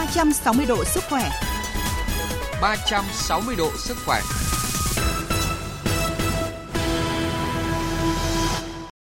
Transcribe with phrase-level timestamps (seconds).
[0.00, 1.30] 360 độ sức khỏe.
[2.62, 4.20] 360 độ sức khỏe.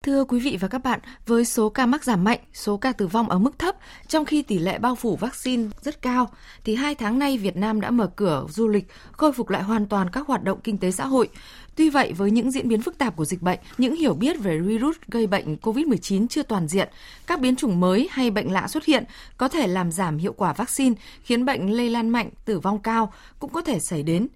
[0.03, 3.07] Thưa quý vị và các bạn, với số ca mắc giảm mạnh, số ca tử
[3.07, 3.75] vong ở mức thấp,
[4.07, 6.29] trong khi tỷ lệ bao phủ vaccine rất cao,
[6.63, 9.87] thì hai tháng nay Việt Nam đã mở cửa du lịch, khôi phục lại hoàn
[9.87, 11.29] toàn các hoạt động kinh tế xã hội.
[11.75, 14.59] Tuy vậy, với những diễn biến phức tạp của dịch bệnh, những hiểu biết về
[14.59, 16.89] virus gây bệnh COVID-19 chưa toàn diện,
[17.27, 19.03] các biến chủng mới hay bệnh lạ xuất hiện
[19.37, 23.13] có thể làm giảm hiệu quả vaccine, khiến bệnh lây lan mạnh, tử vong cao
[23.39, 24.27] cũng có thể xảy đến.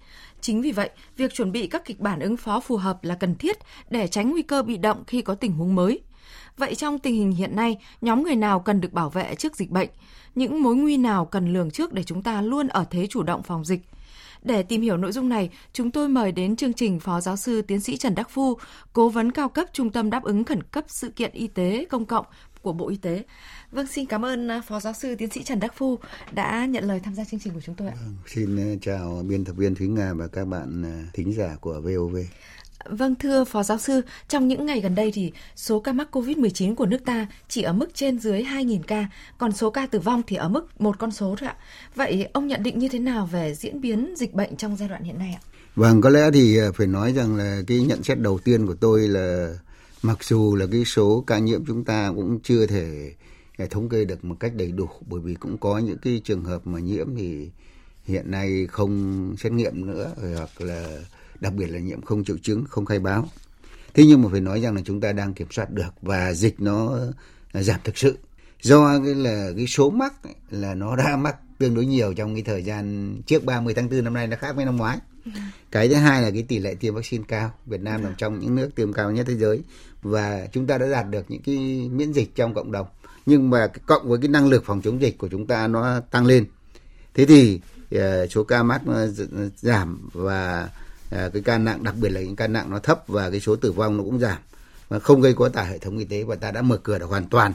[0.41, 3.35] Chính vì vậy, việc chuẩn bị các kịch bản ứng phó phù hợp là cần
[3.35, 3.57] thiết
[3.89, 5.99] để tránh nguy cơ bị động khi có tình huống mới.
[6.57, 9.71] Vậy trong tình hình hiện nay, nhóm người nào cần được bảo vệ trước dịch
[9.71, 9.89] bệnh?
[10.35, 13.43] Những mối nguy nào cần lường trước để chúng ta luôn ở thế chủ động
[13.43, 13.81] phòng dịch?
[14.45, 17.61] Để tìm hiểu nội dung này, chúng tôi mời đến chương trình Phó Giáo sư
[17.61, 18.57] Tiến sĩ Trần Đắc Phu,
[18.93, 22.05] Cố vấn cao cấp Trung tâm đáp ứng khẩn cấp sự kiện y tế công
[22.05, 22.25] cộng
[22.61, 23.23] của Bộ Y tế.
[23.71, 25.99] Vâng, xin cảm ơn à, Phó Giáo sư Tiến sĩ Trần Đắc Phu
[26.31, 27.93] đã nhận lời tham gia chương trình của chúng tôi ạ.
[28.01, 31.55] Vâng, xin à, chào biên tập viên Thúy Nga và các bạn à, thính giả
[31.61, 32.15] của VOV.
[32.89, 36.75] Vâng thưa Phó Giáo sư, trong những ngày gần đây thì số ca mắc COVID-19
[36.75, 40.21] của nước ta chỉ ở mức trên dưới 2.000 ca, còn số ca tử vong
[40.27, 41.55] thì ở mức một con số thôi ạ.
[41.95, 45.03] Vậy ông nhận định như thế nào về diễn biến dịch bệnh trong giai đoạn
[45.03, 45.41] hiện nay ạ?
[45.75, 48.75] Vâng, có lẽ thì à, phải nói rằng là cái nhận xét đầu tiên của
[48.75, 49.53] tôi là
[50.01, 53.13] mặc dù là cái số ca nhiễm chúng ta cũng chưa thể
[53.57, 56.43] à, thống kê được một cách đầy đủ bởi vì cũng có những cái trường
[56.43, 57.49] hợp mà nhiễm thì
[58.03, 60.99] hiện nay không xét nghiệm nữa hoặc là
[61.45, 63.29] đặc biệt là nhiễm không triệu chứng, không khai báo.
[63.93, 66.59] Thế nhưng mà phải nói rằng là chúng ta đang kiểm soát được và dịch
[66.59, 66.99] nó
[67.53, 68.17] à, giảm thực sự.
[68.61, 70.13] Do cái là cái số mắc
[70.49, 74.03] là nó đã mắc tương đối nhiều trong cái thời gian trước 30 tháng 4
[74.03, 74.97] năm nay, nó khác với năm ngoái.
[75.71, 77.53] Cái thứ hai là cái tỷ lệ tiêm vaccine cao.
[77.65, 79.61] Việt Nam nằm trong những nước tiêm cao nhất thế giới.
[80.01, 82.87] Và chúng ta đã đạt được những cái miễn dịch trong cộng đồng.
[83.25, 86.25] Nhưng mà cộng với cái năng lực phòng chống dịch của chúng ta nó tăng
[86.25, 86.45] lên.
[87.13, 89.07] Thế thì à, số ca mắc à,
[89.55, 90.69] giảm và
[91.15, 93.55] uh, cái ca nặng đặc biệt là những ca nặng nó thấp và cái số
[93.55, 94.37] tử vong nó cũng giảm.
[94.89, 97.09] Và không gây quá tải hệ thống y tế và ta đã mở cửa được
[97.09, 97.53] hoàn toàn.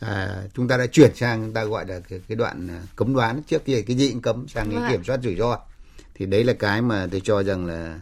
[0.00, 3.42] À, chúng ta đã chuyển sang chúng ta gọi là cái, cái đoạn cấm đoán.
[3.42, 5.58] Trước kia cái gì cũng cấm sang cái kiểm soát rủi ro.
[6.14, 7.98] Thì đấy là cái mà tôi cho rằng là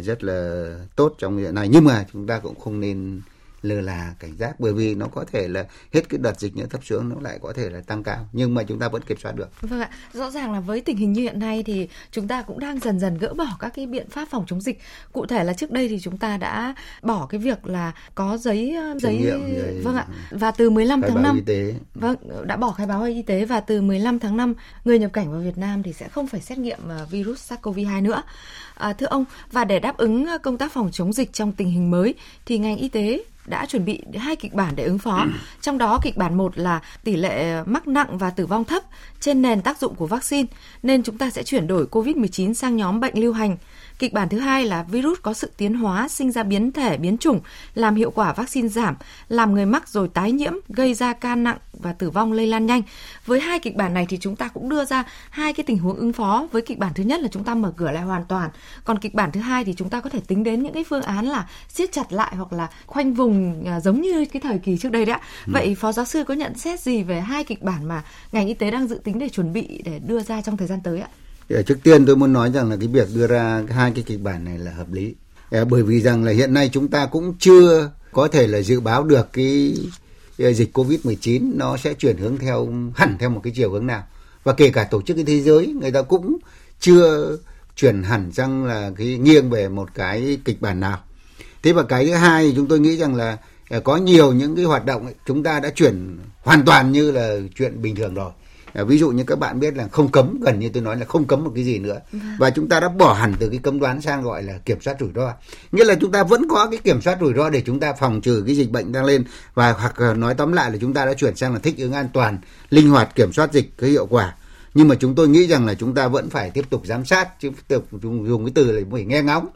[0.00, 1.68] rất là tốt trong hiện nay.
[1.68, 3.20] Nhưng mà chúng ta cũng không nên
[3.62, 6.66] lơ là cảnh giác bởi vì nó có thể là hết cái đợt dịch nữa
[6.70, 9.18] thấp xuống nó lại có thể là tăng cao nhưng mà chúng ta vẫn kiểm
[9.18, 9.60] soát được.
[9.60, 12.58] Vâng ạ, rõ ràng là với tình hình như hiện nay thì chúng ta cũng
[12.58, 14.80] đang dần dần gỡ bỏ các cái biện pháp phòng chống dịch.
[15.12, 18.76] Cụ thể là trước đây thì chúng ta đã bỏ cái việc là có giấy
[19.00, 19.80] giấy nghiệm, giấy...
[19.84, 21.74] vâng ạ và từ 15 khai tháng 5 y tế.
[21.94, 22.16] vâng
[22.46, 24.54] đã bỏ khai báo y tế và từ 15 tháng 5
[24.84, 26.78] người nhập cảnh vào Việt Nam thì sẽ không phải xét nghiệm
[27.10, 28.22] virus SARS-CoV-2 nữa.
[28.74, 31.90] À, thưa ông và để đáp ứng công tác phòng chống dịch trong tình hình
[31.90, 32.14] mới
[32.46, 35.26] thì ngành y tế đã chuẩn bị hai kịch bản để ứng phó.
[35.60, 38.82] Trong đó kịch bản 1 là tỷ lệ mắc nặng và tử vong thấp
[39.20, 40.48] trên nền tác dụng của vaccine
[40.82, 43.56] nên chúng ta sẽ chuyển đổi COVID-19 sang nhóm bệnh lưu hành.
[43.98, 47.18] Kịch bản thứ hai là virus có sự tiến hóa sinh ra biến thể biến
[47.18, 47.40] chủng
[47.74, 48.94] làm hiệu quả vaccine giảm,
[49.28, 52.66] làm người mắc rồi tái nhiễm, gây ra ca nặng và tử vong lây lan
[52.66, 52.82] nhanh.
[53.26, 55.96] Với hai kịch bản này thì chúng ta cũng đưa ra hai cái tình huống
[55.96, 56.46] ứng phó.
[56.52, 58.50] Với kịch bản thứ nhất là chúng ta mở cửa lại hoàn toàn,
[58.84, 61.02] còn kịch bản thứ hai thì chúng ta có thể tính đến những cái phương
[61.02, 63.29] án là siết chặt lại hoặc là khoanh vùng
[63.66, 65.20] à, giống như cái thời kỳ trước đây đấy ạ.
[65.46, 65.52] Ừ.
[65.52, 68.54] Vậy phó giáo sư có nhận xét gì về hai kịch bản mà ngành y
[68.54, 71.08] tế đang dự tính để chuẩn bị để đưa ra trong thời gian tới ạ?
[71.66, 74.44] trước tiên tôi muốn nói rằng là cái việc đưa ra hai cái kịch bản
[74.44, 75.14] này là hợp lý
[75.50, 79.04] bởi vì rằng là hiện nay chúng ta cũng chưa có thể là dự báo
[79.04, 79.74] được cái
[80.38, 84.04] dịch Covid-19 nó sẽ chuyển hướng theo hẳn theo một cái chiều hướng nào
[84.44, 86.36] và kể cả tổ chức cái thế giới người ta cũng
[86.80, 87.36] chưa
[87.76, 90.98] chuyển hẳn sang là cái nghiêng về một cái kịch bản nào
[91.62, 93.38] thế và cái thứ hai thì chúng tôi nghĩ rằng là
[93.84, 97.36] có nhiều những cái hoạt động ấy, chúng ta đã chuyển hoàn toàn như là
[97.56, 98.30] chuyện bình thường rồi.
[98.72, 101.04] À, ví dụ như các bạn biết là không cấm gần như tôi nói là
[101.06, 102.00] không cấm một cái gì nữa.
[102.12, 102.22] Vâng.
[102.38, 104.96] và chúng ta đã bỏ hẳn từ cái cấm đoán sang gọi là kiểm soát
[105.00, 105.32] rủi ro.
[105.72, 108.20] Nghĩa là chúng ta vẫn có cái kiểm soát rủi ro để chúng ta phòng
[108.20, 109.24] trừ cái dịch bệnh đang lên.
[109.54, 112.08] Và hoặc nói tóm lại là chúng ta đã chuyển sang là thích ứng an
[112.12, 112.38] toàn
[112.70, 114.34] linh hoạt kiểm soát dịch có hiệu quả
[114.74, 117.40] nhưng mà chúng tôi nghĩ rằng là chúng ta vẫn phải tiếp tục giám sát
[117.40, 119.48] chứ tiếp dùng, dùng cái từ là phải nghe ngóng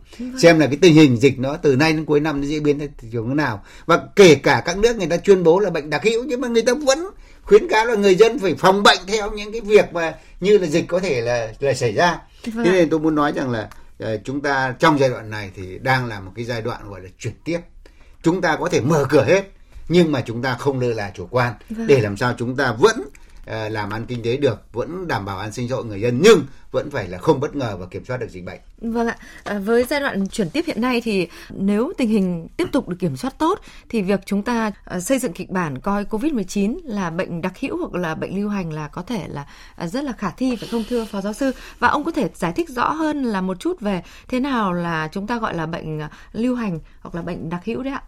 [0.43, 2.78] xem là cái tình hình dịch nó từ nay đến cuối năm nó diễn biến
[2.78, 3.64] theo chiều hướng nào.
[3.87, 6.49] Và kể cả các nước người ta tuyên bố là bệnh đặc hữu nhưng mà
[6.49, 7.06] người ta vẫn
[7.43, 10.66] khuyến cáo là người dân phải phòng bệnh theo những cái việc mà như là
[10.66, 12.19] dịch có thể là là xảy ra.
[12.46, 12.64] Vâng.
[12.64, 13.69] thế nên tôi muốn nói rằng là
[14.02, 17.00] uh, chúng ta trong giai đoạn này thì đang là một cái giai đoạn gọi
[17.00, 17.58] là chuyển tiếp.
[18.22, 19.50] Chúng ta có thể mở cửa hết
[19.88, 21.55] nhưng mà chúng ta không lơ là chủ quan.
[21.70, 21.87] Vâng.
[21.87, 25.38] để làm sao chúng ta vẫn Ờ, làm ăn kinh tế được vẫn đảm bảo
[25.38, 26.43] an sinh xã hội người dân nhưng
[26.75, 28.61] vẫn phải là không bất ngờ và kiểm soát được dịch bệnh.
[28.79, 29.17] Vâng ạ.
[29.44, 32.96] À, với giai đoạn chuyển tiếp hiện nay thì nếu tình hình tiếp tục được
[32.99, 37.11] kiểm soát tốt thì việc chúng ta à, xây dựng kịch bản coi Covid-19 là
[37.11, 39.46] bệnh đặc hữu hoặc là bệnh lưu hành là có thể là
[39.87, 41.52] rất là khả thi phải không thưa phó giáo sư?
[41.79, 45.08] Và ông có thể giải thích rõ hơn là một chút về thế nào là
[45.12, 46.00] chúng ta gọi là bệnh
[46.32, 48.02] lưu hành hoặc là bệnh đặc hữu đấy ạ?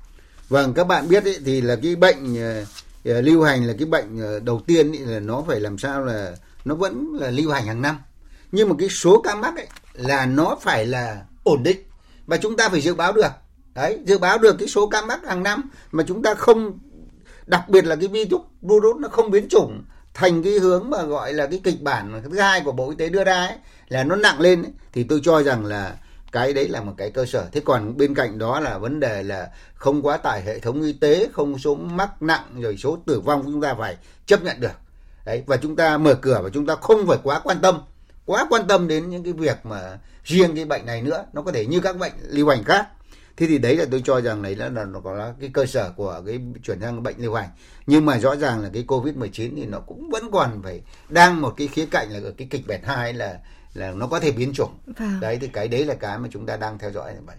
[0.49, 2.65] Vâng, các bạn biết ấy, thì là cái bệnh Ờ,
[3.06, 6.05] Ờ, lưu hành là cái bệnh ờ, đầu tiên ý, là nó phải làm sao
[6.05, 7.97] là nó vẫn là lưu hành hàng năm.
[8.53, 11.79] Nhưng mà cái số ca mắc ấy là nó phải là ổn định
[12.26, 13.31] và chúng ta phải dự báo được.
[13.75, 16.79] Đấy dự báo được cái số ca mắc hàng năm mà chúng ta không
[17.47, 21.32] đặc biệt là cái virus virus nó không biến chủng thành cái hướng mà gọi
[21.32, 23.56] là cái kịch bản thứ hai của bộ y tế đưa ra ấy
[23.88, 25.97] là nó nặng lên ấy, thì tôi cho rằng là
[26.32, 27.49] cái đấy là một cái cơ sở.
[27.52, 30.93] Thế còn bên cạnh đó là vấn đề là không quá tải hệ thống y
[30.93, 33.96] tế, không số mắc nặng rồi số tử vong chúng ta phải
[34.26, 34.76] chấp nhận được.
[35.25, 37.81] Đấy, và chúng ta mở cửa và chúng ta không phải quá quan tâm,
[38.25, 41.25] quá quan tâm đến những cái việc mà riêng cái bệnh này nữa.
[41.32, 42.88] Nó có thể như các bệnh lưu hành khác.
[43.37, 45.93] Thế thì đấy là tôi cho rằng đấy là nó có là cái cơ sở
[45.96, 47.49] của cái chuyển sang bệnh lưu hành.
[47.87, 51.40] Nhưng mà rõ ràng là cái covid 19 thì nó cũng vẫn còn phải đang
[51.40, 53.38] một cái khía cạnh là cái kịch bản hai là
[53.76, 55.20] là nó có thể biến chủng vâng.
[55.20, 57.37] đấy thì cái đấy là cái mà chúng ta đang theo dõi vậy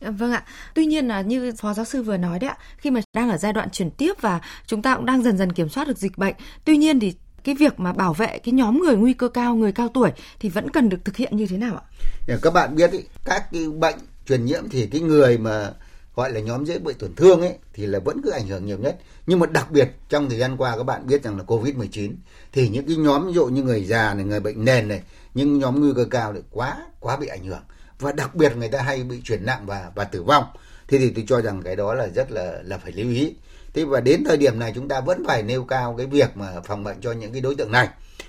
[0.00, 0.44] à, Vâng ạ.
[0.74, 3.36] Tuy nhiên là như phó giáo sư vừa nói đấy ạ, khi mà đang ở
[3.36, 6.18] giai đoạn chuyển tiếp và chúng ta cũng đang dần dần kiểm soát được dịch
[6.18, 6.34] bệnh.
[6.64, 7.14] Tuy nhiên thì
[7.44, 10.10] cái việc mà bảo vệ cái nhóm người nguy cơ cao, người cao tuổi
[10.40, 11.82] thì vẫn cần được thực hiện như thế nào ạ?
[12.28, 13.98] Dạ, các bạn biết ý, các cái bệnh
[14.28, 15.70] truyền nhiễm thì cái người mà
[16.16, 18.78] gọi là nhóm dễ bị tổn thương ấy thì là vẫn cứ ảnh hưởng nhiều
[18.78, 18.96] nhất.
[19.26, 22.12] Nhưng mà đặc biệt trong thời gian qua các bạn biết rằng là Covid-19
[22.52, 25.02] thì những cái nhóm ví dụ như người già này, người bệnh nền này
[25.34, 27.62] những nhóm nguy cơ cao lại quá quá bị ảnh hưởng.
[27.98, 30.44] Và đặc biệt người ta hay bị chuyển nặng và và tử vong.
[30.88, 33.34] Thế thì tôi cho rằng cái đó là rất là là phải lưu ý.
[33.74, 36.60] Thế và đến thời điểm này chúng ta vẫn phải nêu cao cái việc mà
[36.64, 37.88] phòng bệnh cho những cái đối tượng này.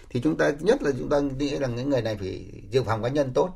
[0.09, 3.03] Thì chúng ta nhất là chúng ta nghĩ rằng những người này phải dự phòng
[3.03, 3.49] cá nhân tốt.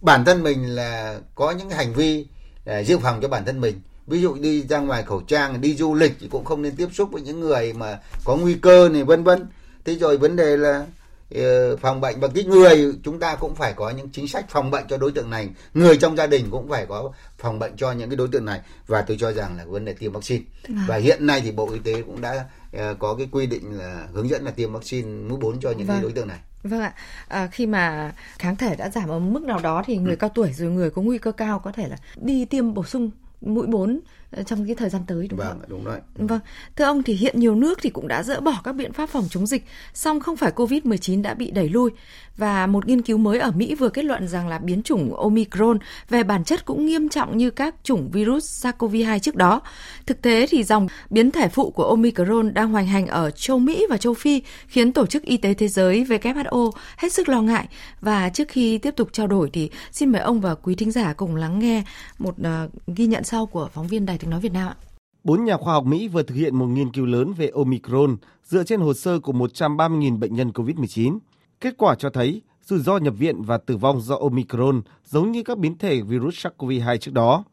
[0.00, 2.26] Bản thân mình là có những hành vi
[2.66, 3.80] là dự phòng cho bản thân mình.
[4.06, 6.88] Ví dụ đi ra ngoài khẩu trang đi du lịch thì cũng không nên tiếp
[6.92, 9.46] xúc với những người mà có nguy cơ này vân vân.
[9.84, 10.86] Thế rồi vấn đề là
[11.34, 14.70] Ờ, phòng bệnh và cái người chúng ta cũng phải có những chính sách phòng
[14.70, 15.48] bệnh cho đối tượng này.
[15.74, 18.60] Người trong gia đình cũng phải có phòng bệnh cho những cái đối tượng này.
[18.86, 20.44] Và tôi cho rằng là vấn đề tiêm vaccine.
[20.68, 20.84] À.
[20.88, 24.08] và hiện nay thì bộ y tế cũng đã ờ, có cái quy định là
[24.12, 25.96] hướng dẫn là tiêm vaccine mũi 4 cho những vâng.
[25.96, 26.94] cái đối tượng này Vâng ạ,
[27.28, 30.16] à, khi mà kháng thể đã giảm ở mức nào đó thì người ừ.
[30.16, 33.10] cao tuổi rồi người có nguy cơ cao có thể là đi tiêm bổ sung
[33.40, 34.00] mũi 4
[34.30, 35.68] ờ, trong cái thời gian tới đúng vâng, không?
[35.68, 35.98] đúng rồi.
[36.14, 36.40] Vâng.
[36.76, 39.26] Thưa ông thì hiện nhiều nước thì cũng đã dỡ bỏ các biện pháp phòng
[39.30, 41.90] chống dịch, song không phải Covid-19 đã bị đẩy lui
[42.36, 45.78] và một nghiên cứu mới ở Mỹ vừa kết luận rằng là biến chủng Omicron
[46.08, 49.60] về bản chất cũng nghiêm trọng như các chủng virus SARS-CoV-2 trước đó.
[50.06, 53.86] Thực tế thì dòng biến thể phụ của Omicron đang hoành hành ở châu Mỹ
[53.90, 57.68] và châu Phi khiến Tổ chức Y tế Thế giới WHO hết sức lo ngại
[58.00, 61.12] và trước khi tiếp tục trao đổi thì xin mời ông và quý thính giả
[61.12, 61.82] cùng lắng nghe
[62.18, 64.76] một uh, ghi nhận sau của phóng viên Đài tiếng nói Việt Nam ạ.
[65.24, 68.64] Bốn nhà khoa học Mỹ vừa thực hiện một nghiên cứu lớn về Omicron dựa
[68.64, 71.18] trên hồ sơ của 130.000 bệnh nhân COVID-19.
[71.60, 75.42] Kết quả cho thấy rủi ro nhập viện và tử vong do Omicron giống như
[75.42, 77.44] các biến thể virus SARS-CoV-2 trước đó.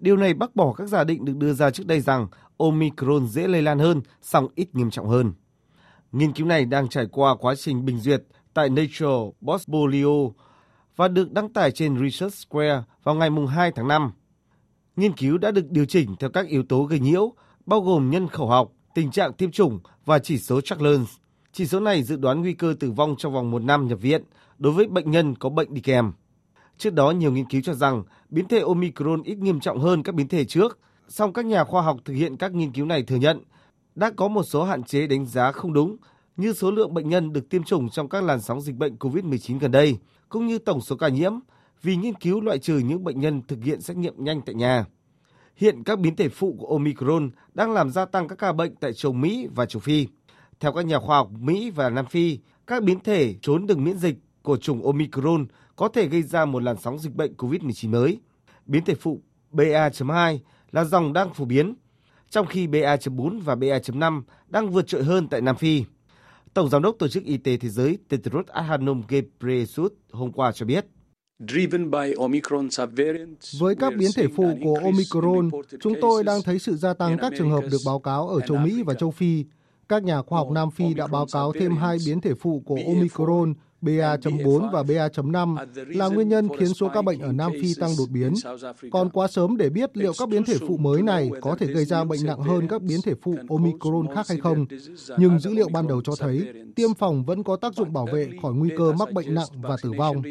[0.00, 2.26] Điều này bác bỏ các giả định được đưa ra trước đây rằng
[2.58, 5.32] Omicron dễ lây lan hơn, song ít nghiêm trọng hơn.
[6.12, 8.22] Nghiên cứu này đang trải qua quá trình bình duyệt
[8.54, 10.32] tại Nature Portfolio
[10.96, 14.12] và được đăng tải trên Research Square vào ngày 2 tháng 5.
[14.96, 17.32] Nghiên cứu đã được điều chỉnh theo các yếu tố gây nhiễu,
[17.66, 21.00] bao gồm nhân khẩu học, tình trạng tiêm chủng và chỉ số Charles.
[21.52, 24.24] Chỉ số này dự đoán nguy cơ tử vong trong vòng một năm nhập viện
[24.58, 26.12] đối với bệnh nhân có bệnh đi kèm.
[26.78, 30.14] Trước đó, nhiều nghiên cứu cho rằng biến thể Omicron ít nghiêm trọng hơn các
[30.14, 30.78] biến thể trước,
[31.08, 33.40] song các nhà khoa học thực hiện các nghiên cứu này thừa nhận
[33.94, 35.96] đã có một số hạn chế đánh giá không đúng
[36.36, 39.58] như số lượng bệnh nhân được tiêm chủng trong các làn sóng dịch bệnh COVID-19
[39.58, 39.96] gần đây,
[40.28, 41.32] cũng như tổng số ca nhiễm,
[41.82, 44.84] vì nghiên cứu loại trừ những bệnh nhân thực hiện xét nghiệm nhanh tại nhà.
[45.56, 48.92] Hiện các biến thể phụ của Omicron đang làm gia tăng các ca bệnh tại
[48.92, 50.06] châu Mỹ và châu Phi.
[50.60, 53.98] Theo các nhà khoa học Mỹ và Nam Phi, các biến thể trốn đường miễn
[53.98, 55.46] dịch của chủng Omicron
[55.76, 58.20] có thể gây ra một làn sóng dịch bệnh COVID-19 mới.
[58.66, 59.20] Biến thể phụ
[59.50, 60.38] BA.2
[60.72, 61.74] là dòng đang phổ biến,
[62.30, 65.84] trong khi BA.4 và BA.5 đang vượt trội hơn tại Nam Phi.
[66.54, 70.66] Tổng Giám đốc Tổ chức Y tế Thế giới Tedros Adhanom Ghebreyesus hôm qua cho
[70.66, 70.86] biết.
[73.58, 77.32] Với các biến thể phụ của Omicron, chúng tôi đang thấy sự gia tăng các
[77.38, 79.44] trường hợp được báo cáo ở châu Mỹ và châu Phi.
[79.88, 82.78] các nhà khoa học Nam Phi đã báo cáo thêm hai biến thể phụ của
[82.86, 87.90] Omicron BA.4 và BA.5 là nguyên nhân khiến số ca bệnh ở Nam Phi tăng
[87.98, 88.34] đột biến.
[88.90, 91.84] Còn quá sớm để biết liệu các biến thể phụ mới này có thể gây
[91.84, 94.66] ra bệnh nặng hơn các biến thể phụ Omicron khác hay không.
[95.18, 98.30] Nhưng dữ liệu ban đầu cho thấy, tiêm phòng vẫn có tác dụng bảo vệ
[98.42, 100.22] khỏi nguy cơ mắc bệnh nặng và tử vong.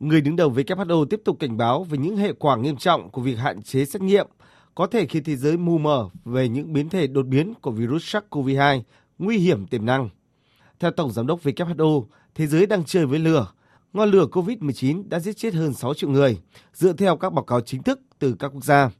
[0.00, 3.22] Người đứng đầu WHO tiếp tục cảnh báo về những hệ quả nghiêm trọng của
[3.22, 4.26] việc hạn chế xét nghiệm,
[4.74, 8.16] có thể khiến thế giới mù mờ về những biến thể đột biến của virus
[8.16, 8.80] SARS-CoV-2
[9.18, 10.08] nguy hiểm tiềm năng.
[10.80, 12.04] Theo Tổng Giám đốc WHO,
[12.34, 13.52] thế giới đang chơi với lửa.
[13.92, 16.40] Ngọn lửa COVID-19 đã giết chết hơn 6 triệu người,
[16.72, 18.90] dựa theo các báo cáo chính thức từ các quốc gia.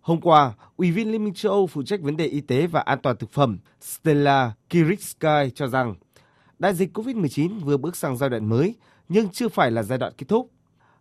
[0.00, 2.80] Hôm qua, Ủy viên Liên minh châu Âu phụ trách vấn đề y tế và
[2.80, 5.94] an toàn thực phẩm Stella Kyriakides cho rằng
[6.58, 8.74] đại dịch COVID-19 vừa bước sang giai đoạn mới
[9.08, 10.50] nhưng chưa phải là giai đoạn kết thúc.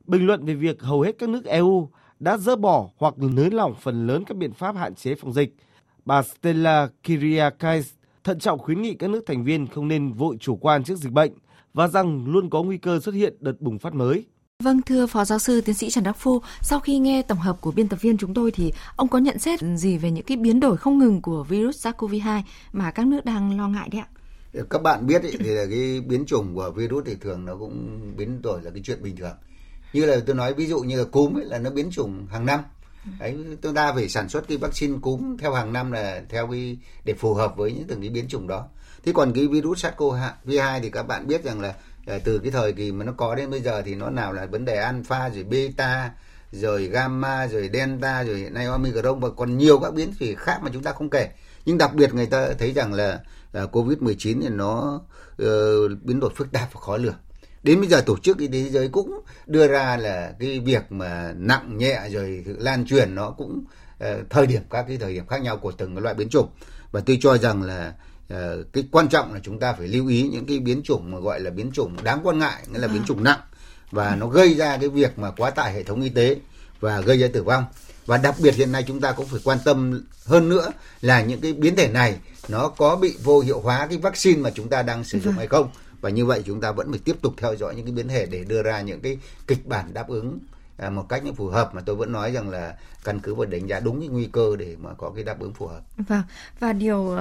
[0.05, 3.75] Bình luận về việc hầu hết các nước EU đã dỡ bỏ hoặc nới lỏng
[3.81, 5.55] phần lớn các biện pháp hạn chế phòng dịch,
[6.05, 7.93] bà Stella Kyriakides
[8.25, 11.11] thận trọng khuyến nghị các nước thành viên không nên vội chủ quan trước dịch
[11.11, 11.31] bệnh
[11.73, 14.25] và rằng luôn có nguy cơ xuất hiện đợt bùng phát mới.
[14.63, 17.61] Vâng, thưa Phó Giáo sư Tiến sĩ Trần Đắc Phu, sau khi nghe tổng hợp
[17.61, 20.37] của biên tập viên chúng tôi thì ông có nhận xét gì về những cái
[20.37, 22.41] biến đổi không ngừng của virus SARS-CoV-2
[22.73, 24.07] mà các nước đang lo ngại đấy ạ?
[24.69, 28.01] Các bạn biết ý, thì là cái biến chủng của virus thì thường nó cũng
[28.17, 29.35] biến đổi là cái chuyện bình thường.
[29.93, 32.45] Như là tôi nói ví dụ như là cúm ấy là nó biến chủng hàng
[32.45, 32.59] năm
[33.19, 36.77] đấy chúng ta phải sản xuất cái vaccine cúm theo hàng năm là theo cái
[37.03, 38.67] để phù hợp với những từng cái biến chủng đó.
[39.03, 41.73] Thế còn cái virus SARS-CoV-2 thì các bạn biết rằng là
[42.07, 44.45] à, từ cái thời kỳ mà nó có đến bây giờ thì nó nào là
[44.45, 46.11] vấn đề alpha rồi beta
[46.51, 50.59] rồi gamma rồi delta rồi hiện nay omicron và còn nhiều các biến thể khác
[50.63, 51.29] mà chúng ta không kể.
[51.65, 53.19] Nhưng đặc biệt người ta thấy rằng là
[53.63, 55.01] uh, covid 19 thì nó
[55.43, 55.47] uh,
[56.01, 57.15] biến đổi phức tạp và khó lường
[57.65, 60.91] đến bây giờ tổ chức y tế thế giới cũng đưa ra là cái việc
[60.91, 63.63] mà nặng nhẹ rồi lan truyền nó cũng
[64.03, 66.49] uh, thời điểm các cái thời điểm khác nhau của từng loại biến chủng.
[66.91, 67.93] Và tôi cho rằng là
[68.33, 68.37] uh,
[68.73, 71.39] cái quan trọng là chúng ta phải lưu ý những cái biến chủng mà gọi
[71.39, 73.39] là biến chủng đáng quan ngại nghĩa là biến chủng nặng.
[73.91, 76.37] Và nó gây ra cái việc mà quá tải hệ thống y tế
[76.79, 77.65] và gây ra tử vong.
[78.05, 81.41] Và đặc biệt hiện nay chúng ta cũng phải quan tâm hơn nữa là những
[81.41, 82.15] cái biến thể này
[82.47, 85.37] nó có bị vô hiệu hóa cái vaccine mà chúng ta đang sử dụng vâng.
[85.37, 85.69] hay không
[86.05, 88.25] và như vậy chúng ta vẫn phải tiếp tục theo dõi những cái biến thể
[88.25, 90.39] để đưa ra những cái kịch bản đáp ứng
[90.77, 93.67] à, một cách phù hợp mà tôi vẫn nói rằng là căn cứ vào đánh
[93.67, 95.81] giá đúng cái nguy cơ để mà có cái đáp ứng phù hợp.
[95.97, 96.23] Vâng
[96.59, 97.17] và điều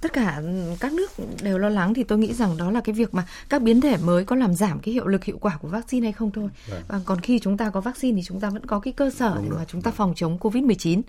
[0.00, 0.42] tất cả
[0.80, 1.10] các nước
[1.42, 3.96] đều lo lắng thì tôi nghĩ rằng đó là cái việc mà các biến thể
[3.96, 6.48] mới có làm giảm cái hiệu lực hiệu quả của vaccine hay không thôi.
[6.70, 6.82] Vâng.
[6.88, 9.34] Và còn khi chúng ta có vaccine thì chúng ta vẫn có cái cơ sở
[9.34, 9.58] đúng để rồi.
[9.58, 11.02] mà chúng ta phòng chống Covid-19.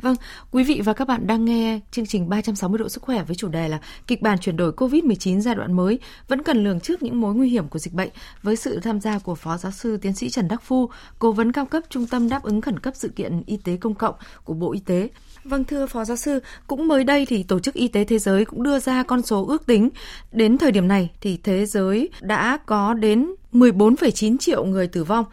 [0.00, 0.16] Vâng,
[0.50, 3.48] quý vị và các bạn đang nghe chương trình 360 độ sức khỏe với chủ
[3.48, 7.20] đề là kịch bản chuyển đổi Covid-19 giai đoạn mới vẫn cần lường trước những
[7.20, 8.10] mối nguy hiểm của dịch bệnh
[8.42, 11.52] với sự tham gia của Phó Giáo sư Tiến sĩ Trần Đắc Phu, Cố vấn
[11.52, 14.54] cao cấp Trung tâm đáp ứng khẩn cấp sự kiện y tế công cộng của
[14.54, 15.08] Bộ Y tế.
[15.44, 18.44] Vâng thưa Phó Giáo sư, cũng mới đây thì Tổ chức Y tế Thế giới
[18.44, 19.88] cũng đưa ra con số ước tính
[20.32, 25.24] đến thời điểm này thì thế giới đã có đến 14,9 triệu người tử vong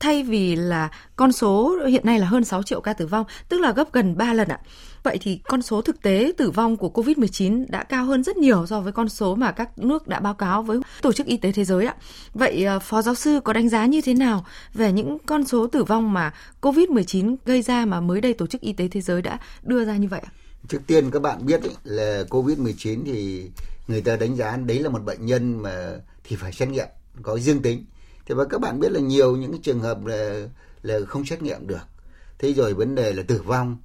[0.00, 3.60] thay vì là con số hiện nay là hơn 6 triệu ca tử vong, tức
[3.60, 4.60] là gấp gần 3 lần ạ.
[5.04, 8.66] Vậy thì con số thực tế tử vong của COVID-19 đã cao hơn rất nhiều
[8.66, 11.52] so với con số mà các nước đã báo cáo với Tổ chức Y tế
[11.52, 11.94] Thế giới ạ.
[12.34, 15.66] Vậy ờ, Phó Giáo sư có đánh giá như thế nào về những con số
[15.66, 19.22] tử vong mà COVID-19 gây ra mà mới đây Tổ chức Y tế Thế giới
[19.22, 20.30] đã đưa ra như vậy ạ?
[20.68, 23.50] Trước tiên các bạn biết là COVID-19 thì
[23.88, 25.90] người ta đánh giá đấy là một bệnh nhân mà
[26.24, 26.88] thì phải xét nghiệm,
[27.22, 27.84] có dương tính
[28.26, 30.46] thì và các bạn biết là nhiều những trường hợp là
[30.82, 31.88] là không xét nghiệm được
[32.38, 33.76] thế rồi vấn đề là tử vong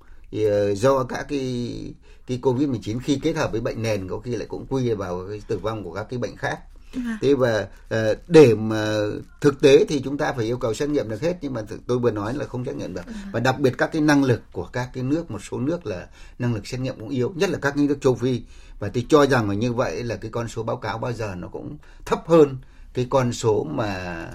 [0.76, 1.94] do các cái
[2.30, 5.26] cái covid 19 khi kết hợp với bệnh nền có khi lại cũng quy vào
[5.30, 6.60] cái tử vong của các cái bệnh khác.
[6.96, 7.18] À.
[7.22, 8.98] thế và uh, để mà
[9.42, 12.00] thực tế thì chúng ta phải yêu cầu xét nghiệm được hết nhưng mà tôi
[12.00, 13.06] vừa nói là không xét nghiệm được.
[13.08, 13.14] À.
[13.32, 16.08] và đặc biệt các cái năng lực của các cái nước một số nước là
[16.40, 18.42] năng lực xét nghiệm cũng yếu nhất là các nước châu phi.
[18.80, 21.36] Và tôi cho rằng là như vậy là cái con số báo cáo bao giờ
[21.38, 22.58] nó cũng thấp hơn
[22.94, 24.26] cái con số mà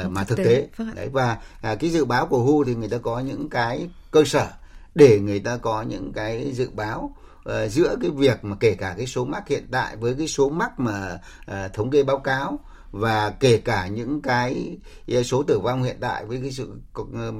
[0.00, 0.68] uh, mà thực tế.
[0.76, 3.88] vâng đấy và à, cái dự báo của WHO thì người ta có những cái
[4.10, 4.50] cơ sở
[4.94, 7.16] để người ta có những cái dự báo
[7.48, 10.48] uh, giữa cái việc mà kể cả cái số mắc hiện tại với cái số
[10.48, 11.18] mắc mà
[11.50, 12.58] uh, thống kê báo cáo
[12.90, 14.78] và kể cả những cái
[15.24, 16.80] số tử vong hiện tại với cái sự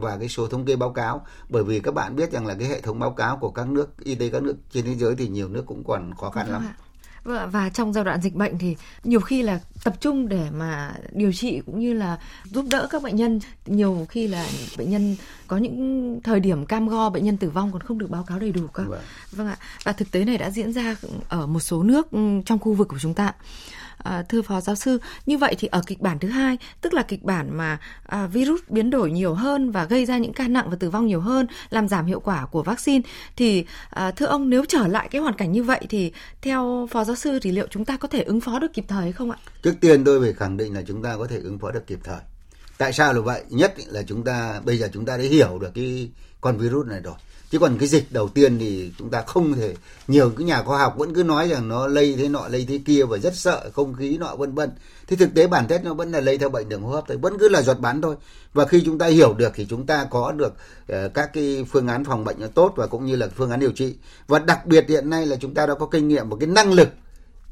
[0.00, 1.26] và cái số thống kê báo cáo.
[1.48, 4.04] Bởi vì các bạn biết rằng là cái hệ thống báo cáo của các nước
[4.04, 6.62] y tế các nước trên thế giới thì nhiều nước cũng còn khó khăn lắm.
[6.62, 6.87] Vâng
[7.50, 11.32] và trong giai đoạn dịch bệnh thì nhiều khi là tập trung để mà điều
[11.32, 13.40] trị cũng như là giúp đỡ các bệnh nhân.
[13.66, 14.46] Nhiều khi là
[14.78, 15.16] bệnh nhân
[15.46, 18.38] có những thời điểm cam go bệnh nhân tử vong còn không được báo cáo
[18.38, 18.84] đầy đủ cơ.
[18.84, 19.00] Vâng.
[19.32, 20.96] vâng ạ và thực tế này đã diễn ra
[21.28, 22.06] ở một số nước
[22.44, 23.32] trong khu vực của chúng ta
[23.98, 27.02] À, thưa phó giáo sư, như vậy thì ở kịch bản thứ hai, tức là
[27.02, 30.70] kịch bản mà à, virus biến đổi nhiều hơn và gây ra những ca nặng
[30.70, 34.50] và tử vong nhiều hơn, làm giảm hiệu quả của vaccine, thì à, thưa ông
[34.50, 36.12] nếu trở lại cái hoàn cảnh như vậy thì
[36.42, 39.12] theo phó giáo sư thì liệu chúng ta có thể ứng phó được kịp thời
[39.12, 39.38] không ạ?
[39.62, 41.98] Trước tiên tôi phải khẳng định là chúng ta có thể ứng phó được kịp
[42.04, 42.20] thời.
[42.78, 43.42] Tại sao là vậy?
[43.48, 47.00] Nhất là chúng ta bây giờ chúng ta đã hiểu được cái con virus này
[47.00, 47.14] rồi
[47.50, 49.74] chứ còn cái dịch đầu tiên thì chúng ta không thể
[50.08, 52.80] nhiều cái nhà khoa học vẫn cứ nói rằng nó lây thế nọ lây thế
[52.86, 54.70] kia và rất sợ không khí nọ vân vân.
[55.06, 57.16] Thì thực tế bản chất nó vẫn là lây theo bệnh đường hô hấp thôi
[57.16, 58.16] vẫn cứ là giọt bắn thôi.
[58.52, 60.54] Và khi chúng ta hiểu được thì chúng ta có được
[60.92, 63.60] uh, các cái phương án phòng bệnh nó tốt và cũng như là phương án
[63.60, 63.94] điều trị.
[64.26, 66.72] Và đặc biệt hiện nay là chúng ta đã có kinh nghiệm một cái năng
[66.72, 66.88] lực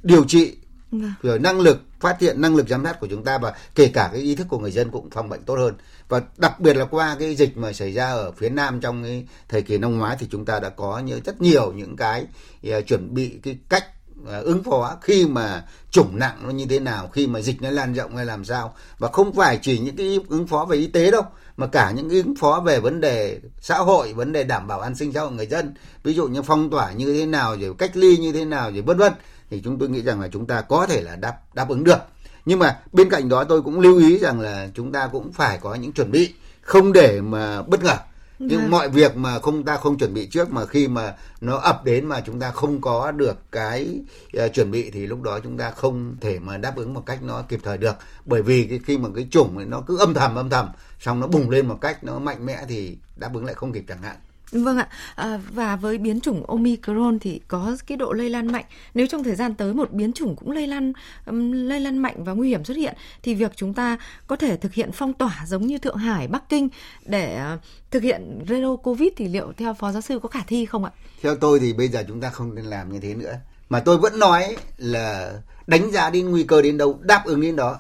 [0.03, 0.57] điều trị
[0.93, 1.13] Vâng.
[1.23, 4.11] rồi năng lực phát hiện năng lực giám sát của chúng ta và kể cả
[4.13, 5.75] cái ý thức của người dân cũng phòng bệnh tốt hơn
[6.09, 9.27] và đặc biệt là qua cái dịch mà xảy ra ở phía nam trong cái
[9.49, 12.27] thời kỳ năm ngoái thì chúng ta đã có như rất nhiều những cái
[12.69, 13.85] uh, chuẩn bị cái cách
[14.27, 17.71] Ờ, ứng phó khi mà chủng nặng nó như thế nào, khi mà dịch nó
[17.71, 18.75] lan rộng hay làm sao.
[18.99, 21.23] Và không phải chỉ những cái ứng phó về y tế đâu,
[21.57, 24.95] mà cả những ứng phó về vấn đề xã hội, vấn đề đảm bảo an
[24.95, 25.75] sinh xã hội người dân.
[26.05, 28.83] Ví dụ như phong tỏa như thế nào, rồi cách ly như thế nào, rồi
[28.83, 29.13] vân vân.
[29.51, 31.99] Thì chúng tôi nghĩ rằng là chúng ta có thể là đáp đáp ứng được.
[32.45, 35.59] Nhưng mà bên cạnh đó tôi cũng lưu ý rằng là chúng ta cũng phải
[35.63, 37.97] có những chuẩn bị, không để mà bất ngờ.
[38.39, 38.49] Vâng.
[38.49, 38.71] nhưng vâng.
[38.71, 42.07] mọi việc mà không ta không chuẩn bị trước mà khi mà nó ập đến
[42.07, 44.01] mà chúng ta không có được cái
[44.45, 47.23] uh, chuẩn bị thì lúc đó chúng ta không thể mà đáp ứng một cách
[47.23, 50.35] nó kịp thời được bởi vì cái khi mà cái chủng nó cứ âm thầm
[50.35, 50.69] âm thầm
[51.01, 53.85] xong nó bùng lên một cách nó mạnh mẽ thì đáp ứng lại không kịp
[53.89, 54.17] chẳng hạn
[54.53, 58.65] Vâng ạ, à, và với biến chủng Omicron thì có cái độ lây lan mạnh.
[58.95, 60.93] Nếu trong thời gian tới một biến chủng cũng lây lan
[61.27, 64.57] um, lây lan mạnh và nguy hiểm xuất hiện thì việc chúng ta có thể
[64.57, 66.69] thực hiện phong tỏa giống như Thượng Hải, Bắc Kinh
[67.07, 67.61] để uh,
[67.91, 70.91] thực hiện Zero Covid thì liệu theo phó giáo sư có khả thi không ạ?
[71.23, 73.35] Theo tôi thì bây giờ chúng ta không nên làm như thế nữa.
[73.69, 75.33] Mà tôi vẫn nói là
[75.67, 77.79] đánh giá đến nguy cơ đến đâu đáp ứng đến đó.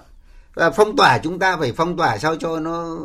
[0.55, 2.99] Và phong tỏa chúng ta phải phong tỏa sao cho nó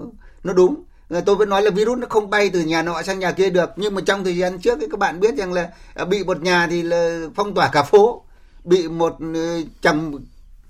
[0.44, 0.84] nó đúng
[1.26, 3.70] tôi vẫn nói là virus nó không bay từ nhà nọ sang nhà kia được.
[3.76, 6.42] Nhưng mà trong thời gian trước ấy, các bạn biết rằng là à, bị một
[6.42, 8.24] nhà thì là phong tỏa cả phố.
[8.64, 10.14] Bị một ừ, chẳng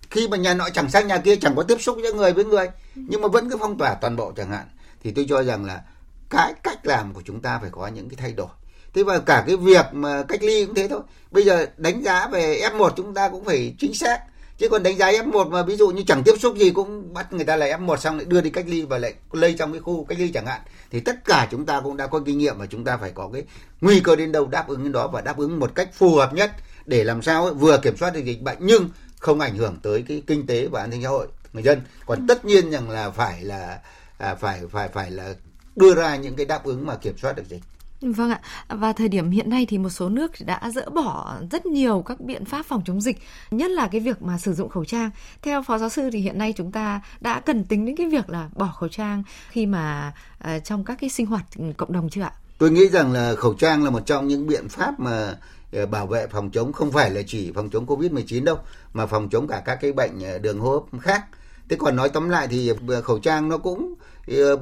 [0.10, 2.46] khi mà nhà nọ chẳng sang nhà kia chẳng có tiếp xúc giữa người với
[2.46, 2.70] người.
[2.96, 4.66] Nhưng mà vẫn cứ phong tỏa toàn bộ chẳng hạn.
[5.04, 5.82] Thì tôi cho rằng là
[6.30, 8.48] cái cách làm của chúng ta phải có những cái thay đổi.
[8.94, 11.02] Thế và cả cái việc mà cách ly cũng thế thôi.
[11.32, 14.20] Bây giờ đánh giá về F1 chúng ta cũng phải chính xác
[14.62, 17.34] chứ còn đánh giá F1 mà ví dụ như chẳng tiếp xúc gì cũng bắt
[17.34, 19.82] người ta là F1 xong lại đưa đi cách ly và lại lây trong cái
[19.82, 20.62] khu cách ly chẳng hạn.
[20.92, 23.30] Thì tất cả chúng ta cũng đã có kinh nghiệm và chúng ta phải có
[23.34, 23.44] cái
[23.82, 26.34] nguy cơ đến đâu đáp ứng đến đó và đáp ứng một cách phù hợp
[26.34, 26.52] nhất
[26.86, 28.90] để làm sao vừa kiểm soát được dịch bệnh nhưng
[29.20, 31.82] không ảnh hưởng tới cái kinh tế và an sinh xã hội người dân.
[32.06, 33.80] Còn tất nhiên rằng là phải là
[34.18, 35.34] à, phải phải phải là
[35.76, 37.62] đưa ra những cái đáp ứng mà kiểm soát được dịch
[38.02, 41.66] Vâng ạ, và thời điểm hiện nay thì một số nước đã dỡ bỏ rất
[41.66, 43.18] nhiều các biện pháp phòng chống dịch,
[43.52, 45.10] nhất là cái việc mà sử dụng khẩu trang.
[45.42, 48.30] Theo Phó Giáo sư thì hiện nay chúng ta đã cần tính đến cái việc
[48.30, 51.44] là bỏ khẩu trang khi mà uh, trong các cái sinh hoạt
[51.78, 52.32] cộng đồng chưa ạ?
[52.58, 55.36] Tôi nghĩ rằng là khẩu trang là một trong những biện pháp mà
[55.74, 58.58] ờ, bảo vệ phòng chống không phải là chỉ phòng chống Covid-19 đâu,
[58.94, 61.24] mà phòng chống cả các cái bệnh ờ, đường hô hấp khác.
[61.70, 62.72] Thế còn nói tóm lại thì
[63.04, 63.94] khẩu trang nó cũng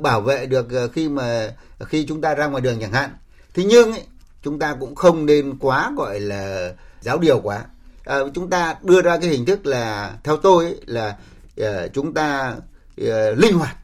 [0.02, 3.10] bảo vệ được khi mà khi chúng ta ra ngoài đường chẳng hạn
[3.60, 4.04] thế nhưng ấy,
[4.43, 7.63] chúng ta cũng không nên quá gọi là giáo điều quá.
[8.06, 11.15] À, chúng ta đưa ra cái hình thức là theo tôi ấy, là
[11.62, 12.56] uh, chúng ta
[13.02, 13.76] uh, linh hoạt.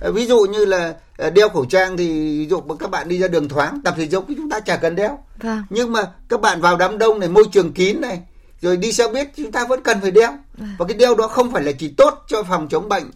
[0.00, 0.94] À, ví dụ như là
[1.34, 4.24] đeo khẩu trang thì ví dụ các bạn đi ra đường thoáng tập thể dục
[4.28, 5.18] thì chúng ta chả cần đeo.
[5.36, 5.62] Vâng.
[5.70, 8.20] nhưng mà các bạn vào đám đông này môi trường kín này
[8.60, 10.32] rồi đi xe buýt chúng ta vẫn cần phải đeo.
[10.58, 10.68] Vâng.
[10.78, 13.10] và cái đeo đó không phải là chỉ tốt cho phòng chống bệnh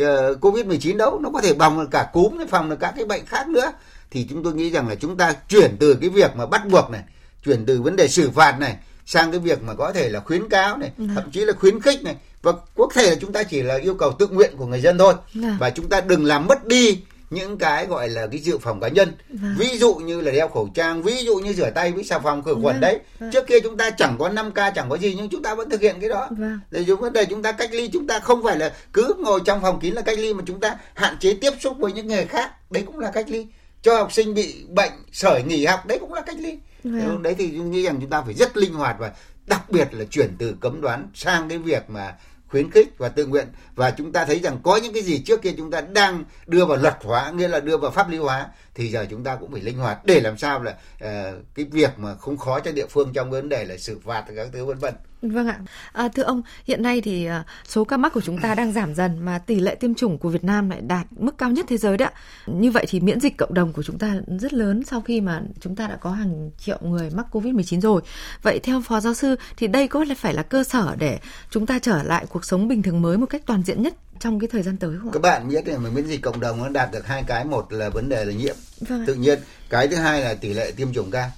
[0.00, 3.26] uh, covid 19 đâu nó có thể phòng cả cúm phòng được các cái bệnh
[3.26, 3.72] khác nữa
[4.12, 6.90] thì chúng tôi nghĩ rằng là chúng ta chuyển từ cái việc mà bắt buộc
[6.90, 7.02] này
[7.44, 10.48] chuyển từ vấn đề xử phạt này sang cái việc mà có thể là khuyến
[10.48, 11.04] cáo này Đã.
[11.06, 11.14] Vâng.
[11.14, 13.94] thậm chí là khuyến khích này và có thể là chúng ta chỉ là yêu
[13.94, 15.48] cầu tự nguyện của người dân thôi Đã.
[15.48, 15.56] Vâng.
[15.60, 16.98] và chúng ta đừng làm mất đi
[17.30, 19.54] những cái gọi là cái dự phòng cá nhân vâng.
[19.58, 22.42] ví dụ như là đeo khẩu trang ví dụ như rửa tay với xà phòng
[22.42, 22.80] khử khuẩn vâng.
[22.80, 23.30] đấy vâng.
[23.30, 25.70] trước kia chúng ta chẳng có 5 ca chẳng có gì nhưng chúng ta vẫn
[25.70, 26.60] thực hiện cái đó vâng.
[26.70, 29.40] để chúng vấn đề chúng ta cách ly chúng ta không phải là cứ ngồi
[29.44, 32.06] trong phòng kín là cách ly mà chúng ta hạn chế tiếp xúc với những
[32.06, 33.46] người khác đấy cũng là cách ly
[33.82, 36.58] cho học sinh bị bệnh sởi nghỉ học đấy cũng là cách ly.
[36.84, 37.22] Vâng.
[37.22, 39.12] đấy thì tôi nghĩ rằng chúng ta phải rất linh hoạt và
[39.46, 42.14] đặc biệt là chuyển từ cấm đoán sang cái việc mà
[42.48, 43.46] khuyến khích và tự nguyện.
[43.74, 46.64] Và chúng ta thấy rằng có những cái gì trước kia chúng ta đang đưa
[46.64, 49.52] vào luật hóa nghĩa là đưa vào pháp lý hóa thì giờ chúng ta cũng
[49.52, 50.04] phải linh hoạt.
[50.04, 53.48] Để làm sao là uh, cái việc mà không khó cho địa phương trong vấn
[53.48, 55.60] đề là xử phạt các thứ vân vân Vâng ạ.
[55.92, 57.32] À, thưa ông, hiện nay thì uh,
[57.68, 60.28] số ca mắc của chúng ta đang giảm dần mà tỷ lệ tiêm chủng của
[60.28, 62.20] Việt Nam lại đạt mức cao nhất thế giới đấy ạ.
[62.46, 65.42] Như vậy thì miễn dịch cộng đồng của chúng ta rất lớn sau khi mà
[65.60, 68.02] chúng ta đã có hàng triệu người mắc Covid-19 rồi.
[68.42, 71.18] Vậy theo Phó Giáo sư thì đây có phải là cơ sở để
[71.50, 74.40] chúng ta trở lại cuộc sống bình thường mới một cách toàn diện nhất trong
[74.40, 75.12] cái thời gian tới không ạ?
[75.12, 77.88] Các bạn biết là miễn dịch cộng đồng nó đạt được hai cái, một là
[77.88, 79.38] vấn đề là nhiễm vâng tự nhiên,
[79.70, 81.30] cái thứ hai là tỷ lệ tiêm chủng cao.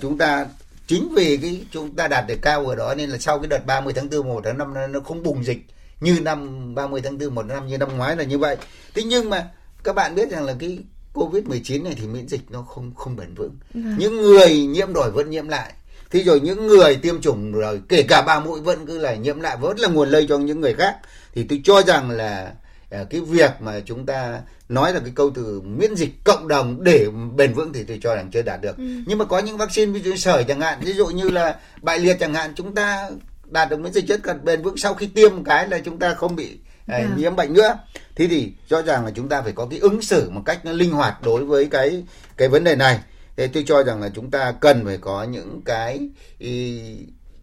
[0.00, 0.46] Chúng ta
[0.86, 3.66] chính vì cái chúng ta đạt được cao ở đó nên là sau cái đợt
[3.66, 5.58] 30 tháng 4 1 tháng 5 nó không bùng dịch
[6.00, 8.56] như năm 30 tháng 4 một năm như năm ngoái là như vậy.
[8.94, 9.50] Thế nhưng mà
[9.84, 10.78] các bạn biết rằng là cái
[11.12, 13.56] Covid 19 này thì miễn dịch nó không không bền vững.
[13.74, 13.96] Vâng.
[13.98, 15.72] Những người nhiễm đổi vẫn nhiễm lại.
[16.10, 19.40] Thì rồi những người tiêm chủng rồi kể cả ba mũi vẫn cứ là nhiễm
[19.40, 20.96] lại vẫn là nguồn lây cho những người khác.
[21.34, 22.52] Thì tôi cho rằng là
[23.10, 27.06] cái việc mà chúng ta nói là cái câu từ miễn dịch cộng đồng để
[27.36, 28.84] bền vững thì tôi cho rằng chưa đạt được ừ.
[29.06, 31.98] nhưng mà có những vaccine ví dụ sởi chẳng hạn ví dụ như là bại
[31.98, 33.10] liệt chẳng hạn chúng ta
[33.44, 35.98] đạt được miễn dịch rất cần bền vững sau khi tiêm một cái là chúng
[35.98, 37.02] ta không bị yeah.
[37.02, 37.16] Dạ.
[37.16, 37.78] nhiễm bệnh nữa
[38.14, 40.72] thế thì rõ ràng là chúng ta phải có cái ứng xử một cách nó
[40.72, 42.04] linh hoạt đối với cái
[42.36, 43.00] cái vấn đề này
[43.36, 46.08] thế tôi cho rằng là chúng ta cần phải có những cái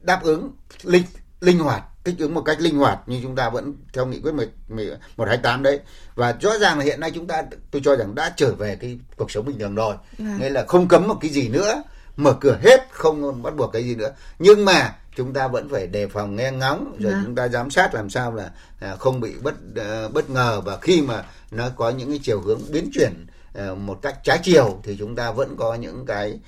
[0.01, 0.51] đáp ứng
[0.83, 1.03] linh
[1.41, 4.32] linh hoạt thích ứng một cách linh hoạt như chúng ta vẫn theo nghị quyết
[4.32, 5.80] 128 đấy.
[6.15, 9.00] Và rõ ràng là hiện nay chúng ta tôi cho rằng đã trở về cái
[9.17, 9.95] cuộc sống bình thường rồi.
[10.19, 10.38] À.
[10.39, 11.84] nghĩa là không cấm một cái gì nữa
[12.15, 14.12] mở cửa hết không bắt buộc cái gì nữa.
[14.39, 17.22] Nhưng mà chúng ta vẫn phải đề phòng nghe ngóng rồi à.
[17.26, 20.62] chúng ta giám sát làm sao là à, không bị bất uh, bất ngờ.
[20.65, 23.26] Và khi mà nó có những cái chiều hướng biến chuyển
[23.72, 26.39] uh, một cách trái chiều thì chúng ta vẫn có những cái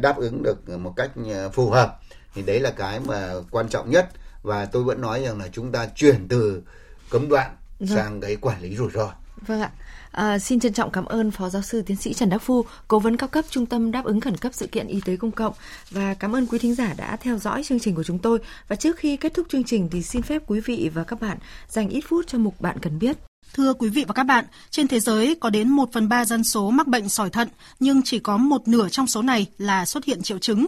[0.00, 1.10] đáp ứng được một cách
[1.52, 2.00] phù hợp.
[2.34, 4.08] Thì đấy là cái mà quan trọng nhất
[4.42, 6.62] và tôi vẫn nói rằng là chúng ta chuyển từ
[7.10, 7.88] cấm đoạn vâng.
[7.88, 9.12] sang cái quản lý rủi ro.
[9.46, 9.70] Vâng ạ.
[10.10, 12.98] À, xin trân trọng cảm ơn Phó Giáo sư Tiến sĩ Trần Đắc Phu, Cố
[12.98, 15.52] vấn cao cấp Trung tâm Đáp ứng Khẩn cấp Sự kiện Y tế Công cộng
[15.90, 18.38] và cảm ơn quý thính giả đã theo dõi chương trình của chúng tôi.
[18.68, 21.38] Và trước khi kết thúc chương trình thì xin phép quý vị và các bạn
[21.68, 23.16] dành ít phút cho mục bạn cần biết.
[23.54, 26.44] Thưa quý vị và các bạn, trên thế giới có đến 1 phần 3 dân
[26.44, 27.48] số mắc bệnh sỏi thận,
[27.80, 30.66] nhưng chỉ có một nửa trong số này là xuất hiện triệu chứng.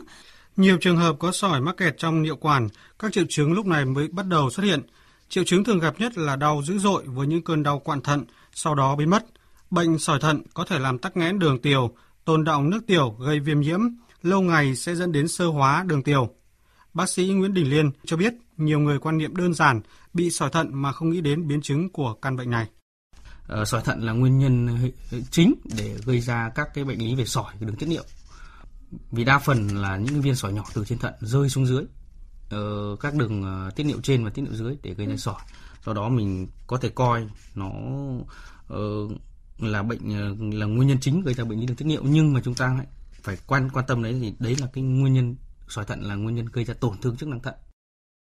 [0.57, 3.85] Nhiều trường hợp có sỏi mắc kẹt trong niệu quản, các triệu chứng lúc này
[3.85, 4.83] mới bắt đầu xuất hiện.
[5.29, 8.25] Triệu chứng thường gặp nhất là đau dữ dội với những cơn đau quặn thận,
[8.55, 9.25] sau đó biến mất.
[9.71, 13.41] Bệnh sỏi thận có thể làm tắc nghẽn đường tiểu, tồn đọng nước tiểu gây
[13.41, 13.81] viêm nhiễm,
[14.23, 16.29] lâu ngày sẽ dẫn đến sơ hóa đường tiểu.
[16.95, 19.81] Bác sĩ Nguyễn Đình Liên cho biết nhiều người quan niệm đơn giản
[20.15, 22.67] bị sỏi thận mà không nghĩ đến biến chứng của căn bệnh này.
[23.47, 24.79] Ờ, sỏi thận là nguyên nhân
[25.31, 28.05] chính để gây ra các cái bệnh lý về sỏi đường tiết niệu
[29.11, 33.01] vì đa phần là những viên sỏi nhỏ từ trên thận rơi xuống dưới uh,
[33.01, 35.41] các đường uh, tiết niệu trên và tiết niệu dưới để gây ra sỏi.
[35.85, 37.71] Do đó mình có thể coi nó
[38.75, 39.13] uh,
[39.59, 42.03] là bệnh uh, là nguyên nhân chính gây ra bệnh lý đường tiết niệu.
[42.05, 42.87] Nhưng mà chúng ta lại
[43.23, 45.37] phải quan quan tâm đấy thì đấy là cái nguyên nhân
[45.69, 47.55] sỏi thận là nguyên nhân gây ra tổn thương chức năng thận.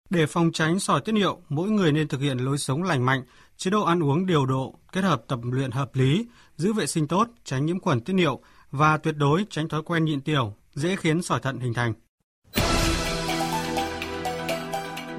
[0.09, 3.23] Để phòng tránh sỏi tiết niệu, mỗi người nên thực hiện lối sống lành mạnh,
[3.57, 7.07] chế độ ăn uống điều độ, kết hợp tập luyện hợp lý, giữ vệ sinh
[7.07, 8.41] tốt, tránh nhiễm khuẩn tiết niệu
[8.73, 11.93] và tuyệt đối tránh thói quen nhịn tiểu, dễ khiến sỏi thận hình thành.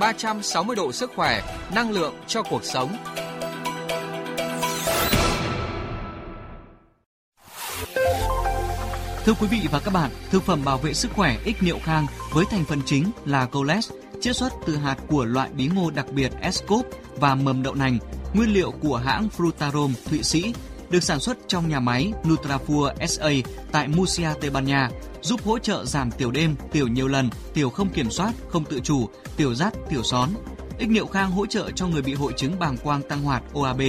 [0.01, 1.43] 360 độ sức khỏe,
[1.75, 2.97] năng lượng cho cuộc sống.
[9.25, 12.07] Thưa quý vị và các bạn, thực phẩm bảo vệ sức khỏe ích niệu khang
[12.33, 13.91] với thành phần chính là coles,
[14.21, 16.87] chiết xuất từ hạt của loại bí ngô đặc biệt Escop
[17.17, 17.99] và mầm đậu nành,
[18.35, 20.55] nguyên liệu của hãng Frutarom Thụy Sĩ
[20.95, 23.29] được sản xuất trong nhà máy Nutrafur SA
[23.73, 24.91] tại Murcia, Tây Ban Nha,
[25.23, 28.81] giúp hỗ trợ giảm tiểu đêm, tiểu nhiều lần, tiểu không kiểm soát, không tự
[28.81, 30.29] chủ, tiểu rắt, tiểu són.
[30.79, 33.81] Ích niệu khang hỗ trợ cho người bị hội chứng bàng quang tăng hoạt OAB.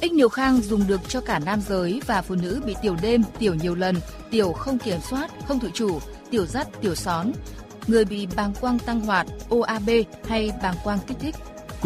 [0.00, 3.22] Ích niệu khang dùng được cho cả nam giới và phụ nữ bị tiểu đêm,
[3.38, 3.96] tiểu nhiều lần,
[4.30, 5.98] tiểu không kiểm soát, không tự chủ,
[6.30, 7.32] tiểu rắt, tiểu són,
[7.86, 9.90] người bị bàng quang tăng hoạt, OAB
[10.28, 11.34] hay bàng quang kích thích.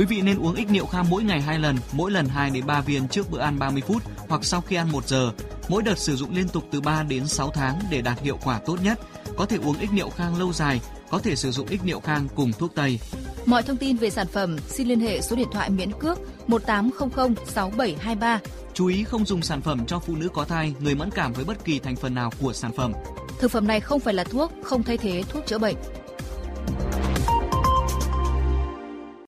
[0.00, 2.66] Quý vị nên uống ích niệu kham mỗi ngày 2 lần, mỗi lần 2 đến
[2.66, 5.32] 3 viên trước bữa ăn 30 phút hoặc sau khi ăn 1 giờ.
[5.68, 8.60] Mỗi đợt sử dụng liên tục từ 3 đến 6 tháng để đạt hiệu quả
[8.66, 9.00] tốt nhất.
[9.36, 12.28] Có thể uống ích niệu khang lâu dài, có thể sử dụng ích niệu khang
[12.34, 12.98] cùng thuốc tây.
[13.46, 17.34] Mọi thông tin về sản phẩm xin liên hệ số điện thoại miễn cước 1800
[17.46, 18.40] 6723.
[18.74, 21.44] Chú ý không dùng sản phẩm cho phụ nữ có thai, người mẫn cảm với
[21.44, 22.92] bất kỳ thành phần nào của sản phẩm.
[23.38, 25.76] Thực phẩm này không phải là thuốc, không thay thế thuốc chữa bệnh.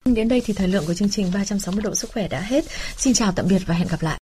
[0.06, 2.66] Đến đây thì thời lượng của chương trình 360 độ sức khỏe đã hết.
[2.98, 4.20] Xin chào tạm biệt và hẹn gặp lại.